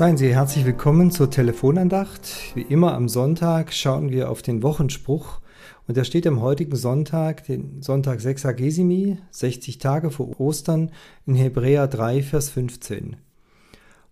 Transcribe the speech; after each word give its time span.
Seien 0.00 0.16
Sie 0.16 0.34
herzlich 0.34 0.64
willkommen 0.64 1.10
zur 1.10 1.30
Telefonandacht. 1.30 2.54
Wie 2.54 2.62
immer 2.62 2.94
am 2.94 3.06
Sonntag 3.06 3.74
schauen 3.74 4.08
wir 4.08 4.30
auf 4.30 4.40
den 4.40 4.62
Wochenspruch 4.62 5.42
und 5.86 5.98
der 5.98 6.04
steht 6.04 6.26
am 6.26 6.40
heutigen 6.40 6.74
Sonntag, 6.74 7.44
den 7.44 7.82
Sonntag 7.82 8.22
6 8.22 8.46
Agesimi, 8.46 9.18
60 9.30 9.76
Tage 9.76 10.10
vor 10.10 10.40
Ostern, 10.40 10.90
in 11.26 11.34
Hebräer 11.34 11.86
3, 11.86 12.22
Vers 12.22 12.48
15. 12.48 13.18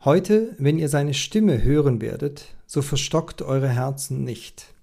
Heute, 0.04 0.54
wenn 0.58 0.78
ihr 0.78 0.90
seine 0.90 1.14
Stimme 1.14 1.64
hören 1.64 2.02
werdet, 2.02 2.54
so 2.66 2.82
verstockt 2.82 3.40
eure 3.40 3.70
Herzen 3.70 4.24
nicht. 4.24 4.74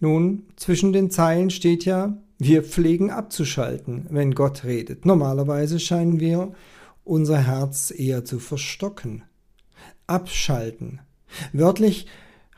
Nun, 0.00 0.42
zwischen 0.56 0.92
den 0.92 1.08
Zeilen 1.12 1.50
steht 1.50 1.84
ja, 1.84 2.16
wir 2.38 2.64
pflegen 2.64 3.12
abzuschalten, 3.12 4.06
wenn 4.10 4.34
Gott 4.34 4.64
redet. 4.64 5.06
Normalerweise 5.06 5.78
scheinen 5.78 6.18
wir 6.18 6.50
unser 7.04 7.38
Herz 7.38 7.94
eher 7.96 8.24
zu 8.24 8.40
verstocken. 8.40 9.22
Abschalten. 10.06 11.00
Wörtlich 11.52 12.06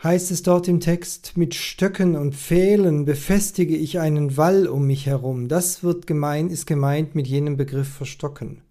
heißt 0.02 0.30
es 0.30 0.42
dort 0.42 0.68
im 0.68 0.80
Text, 0.80 1.36
mit 1.36 1.54
Stöcken 1.54 2.16
und 2.16 2.34
Pfählen 2.34 3.04
befestige 3.04 3.76
ich 3.76 3.98
einen 3.98 4.36
Wall 4.36 4.66
um 4.66 4.86
mich 4.86 5.06
herum. 5.06 5.48
Das 5.48 5.82
wird 5.82 6.06
gemein, 6.06 6.50
ist 6.50 6.66
gemeint 6.66 7.14
mit 7.14 7.26
jenem 7.26 7.56
Begriff 7.56 7.88
verstocken. 7.88 8.62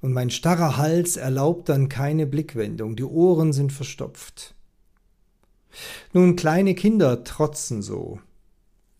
Und 0.00 0.12
mein 0.12 0.30
starrer 0.30 0.76
Hals 0.76 1.16
erlaubt 1.16 1.68
dann 1.68 1.88
keine 1.88 2.26
Blickwendung, 2.26 2.94
die 2.94 3.04
Ohren 3.04 3.52
sind 3.52 3.72
verstopft. 3.72 4.54
Nun, 6.12 6.36
kleine 6.36 6.74
Kinder 6.74 7.24
trotzen 7.24 7.82
so. 7.82 8.20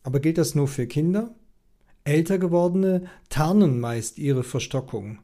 Aber 0.03 0.19
gilt 0.19 0.39
das 0.39 0.55
nur 0.55 0.69
für 0.69 0.87
Kinder? 0.87 1.35
Älter 2.05 2.39
gewordene 2.39 3.05
tarnen 3.29 3.79
meist 3.79 4.19
ihre 4.19 4.43
Verstockung 4.43 5.19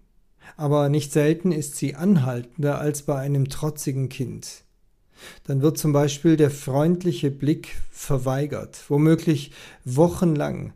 aber 0.57 0.89
nicht 0.89 1.13
selten 1.13 1.53
ist 1.53 1.77
sie 1.77 1.95
anhaltender 1.95 2.79
als 2.79 3.03
bei 3.03 3.19
einem 3.19 3.49
trotzigen 3.49 4.09
Kind. 4.09 4.65
Dann 5.45 5.63
wird 5.63 5.79
zum 5.79 5.93
Beispiel 5.93 6.37
der 6.37 6.51
freundliche 6.51 7.31
Blick 7.31 7.77
verweigert, 7.91 8.85
womöglich 8.89 9.53
wochenlang. 9.85 10.73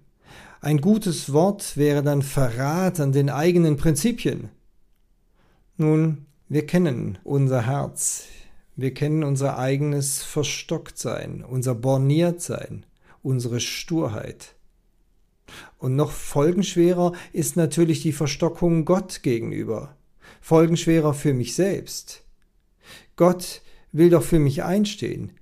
Ein 0.61 0.81
gutes 0.81 1.33
Wort 1.33 1.77
wäre 1.77 2.03
dann 2.03 2.23
Verrat 2.23 3.01
an 3.01 3.13
den 3.13 3.31
eigenen 3.31 3.77
Prinzipien. 3.77 4.51
Nun, 5.77 6.27
wir 6.49 6.67
kennen 6.67 7.19
unser 7.25 7.67
Herz, 7.67 8.27
wir 8.77 8.95
kennen 8.95 9.25
unser 9.25 9.59
eigenes 9.59 10.23
Verstocktsein, 10.23 11.45
unser 11.45 11.75
Borniertsein, 11.75 12.87
unsere 13.23 13.61
Sturheit. 13.61 14.55
Und 15.83 15.97
noch 15.97 16.13
folgenschwerer 16.13 17.13
ist 17.33 17.57
natürlich 17.57 18.03
die 18.03 18.13
Verstockung 18.13 18.85
Gott 18.85 19.25
gegenüber. 19.25 19.97
Folgenschwerer 20.41 21.13
für 21.13 21.35
mich 21.35 21.57
selbst. 21.57 22.23
Gott 23.17 23.63
will 23.91 24.09
doch 24.09 24.23
für 24.23 24.39
mich 24.39 24.63
einstehen. 24.63 25.33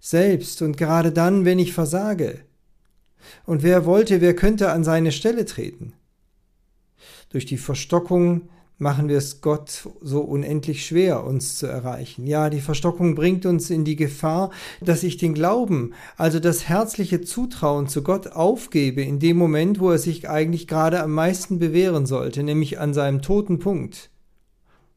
Selbst 0.00 0.62
und 0.62 0.78
gerade 0.78 1.12
dann, 1.12 1.44
wenn 1.44 1.58
ich 1.58 1.74
versage. 1.74 2.40
Und 3.44 3.62
wer 3.62 3.84
wollte, 3.84 4.22
wer 4.22 4.34
könnte 4.34 4.72
an 4.72 4.84
seine 4.84 5.12
Stelle 5.12 5.44
treten? 5.44 5.92
Durch 7.28 7.44
die 7.44 7.58
Verstockung 7.58 8.48
machen 8.80 9.10
wir 9.10 9.18
es 9.18 9.42
Gott 9.42 9.88
so 10.00 10.22
unendlich 10.22 10.86
schwer, 10.86 11.24
uns 11.24 11.56
zu 11.56 11.66
erreichen. 11.66 12.26
Ja, 12.26 12.48
die 12.48 12.62
Verstockung 12.62 13.14
bringt 13.14 13.44
uns 13.44 13.68
in 13.68 13.84
die 13.84 13.94
Gefahr, 13.94 14.50
dass 14.80 15.02
ich 15.02 15.18
den 15.18 15.34
Glauben, 15.34 15.92
also 16.16 16.40
das 16.40 16.66
herzliche 16.66 17.20
Zutrauen 17.20 17.88
zu 17.88 18.02
Gott 18.02 18.28
aufgebe 18.28 19.02
in 19.02 19.18
dem 19.18 19.36
Moment, 19.36 19.80
wo 19.80 19.90
er 19.90 19.98
sich 19.98 20.30
eigentlich 20.30 20.66
gerade 20.66 21.02
am 21.02 21.12
meisten 21.12 21.58
bewähren 21.58 22.06
sollte, 22.06 22.42
nämlich 22.42 22.80
an 22.80 22.94
seinem 22.94 23.20
toten 23.20 23.58
Punkt. 23.58 24.08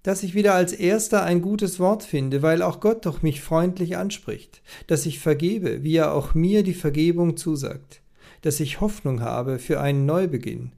Dass 0.01 0.23
ich 0.23 0.33
wieder 0.33 0.53
als 0.53 0.71
erster 0.71 1.23
ein 1.23 1.41
gutes 1.41 1.79
Wort 1.79 2.03
finde, 2.03 2.41
weil 2.41 2.61
auch 2.61 2.79
Gott 2.79 3.05
doch 3.05 3.21
mich 3.21 3.41
freundlich 3.41 3.97
anspricht, 3.97 4.61
dass 4.87 5.05
ich 5.05 5.19
vergebe, 5.19 5.83
wie 5.83 5.97
er 5.97 6.13
auch 6.13 6.33
mir 6.33 6.63
die 6.63 6.73
Vergebung 6.73 7.35
zusagt, 7.35 8.01
dass 8.43 8.61
ich 8.61 8.79
Hoffnung 8.79 9.19
habe 9.19 9.59
für 9.59 9.81
einen 9.81 10.05
Neubeginn, 10.05 10.71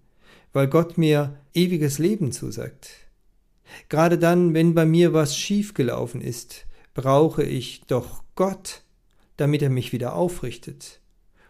weil 0.55 0.69
Gott 0.69 0.97
mir 0.97 1.37
ewiges 1.53 1.99
Leben 1.99 2.31
zusagt. 2.31 2.89
Gerade 3.89 4.17
dann, 4.17 4.53
wenn 4.53 4.73
bei 4.73 4.85
mir 4.85 5.11
was 5.11 5.35
schiefgelaufen 5.35 6.21
ist, 6.21 6.65
brauche 6.93 7.43
ich 7.43 7.81
doch 7.87 8.23
Gott, 8.35 8.81
damit 9.35 9.61
er 9.61 9.69
mich 9.69 9.91
wieder 9.91 10.15
aufrichtet. 10.15 11.01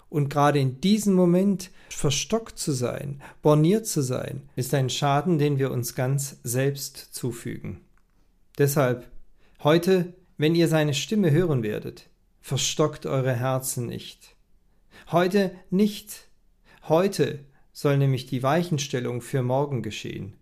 Und 0.09 0.29
gerade 0.29 0.57
in 0.57 0.81
diesem 0.81 1.13
Moment 1.13 1.69
verstockt 1.89 2.57
zu 2.57 2.71
sein, 2.71 3.21
borniert 3.43 3.85
zu 3.85 4.01
sein, 4.01 4.49
ist 4.55 4.73
ein 4.73 4.89
Schaden, 4.89 5.37
den 5.37 5.59
wir 5.59 5.69
uns 5.69 5.93
ganz 5.93 6.37
selbst 6.43 6.97
zufügen. 7.13 7.81
Deshalb, 8.57 9.07
heute, 9.63 10.15
wenn 10.39 10.55
ihr 10.55 10.67
seine 10.67 10.95
Stimme 10.95 11.29
hören 11.29 11.61
werdet, 11.61 12.09
verstockt 12.41 13.05
eure 13.05 13.35
Herzen 13.35 13.85
nicht. 13.85 14.35
Heute 15.11 15.51
nicht. 15.69 16.27
Heute 16.87 17.45
soll 17.75 17.97
nämlich 17.97 18.25
die 18.25 18.41
Weichenstellung 18.41 19.21
für 19.21 19.43
morgen 19.43 19.83
geschehen. 19.83 20.33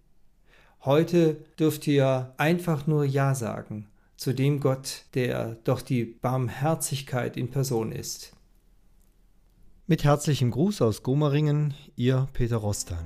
Heute 0.86 1.38
dürft 1.58 1.88
ihr 1.88 2.34
einfach 2.38 2.86
nur 2.86 3.04
Ja 3.04 3.34
sagen 3.34 3.88
zu 4.16 4.34
dem 4.34 4.60
Gott, 4.60 5.06
der 5.16 5.58
doch 5.64 5.82
die 5.82 6.06
Barmherzigkeit 6.06 7.36
in 7.36 7.50
Person 7.50 7.92
ist. 7.92 8.32
Mit 9.88 10.04
herzlichem 10.04 10.52
Gruß 10.52 10.82
aus 10.82 11.04
Gomeringen, 11.04 11.74
Ihr 11.98 12.30
Peter 12.32 12.58
Rostan. 12.58 13.04